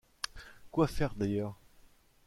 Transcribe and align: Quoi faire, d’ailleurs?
Quoi 0.71 0.87
faire, 0.87 1.13
d’ailleurs? 1.13 1.59